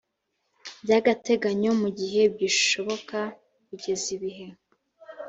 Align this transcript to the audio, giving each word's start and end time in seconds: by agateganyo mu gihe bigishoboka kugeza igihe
by 0.83 0.91
agateganyo 0.99 1.71
mu 1.81 1.89
gihe 1.99 2.21
bigishoboka 2.33 3.19
kugeza 3.67 4.05
igihe 4.15 4.45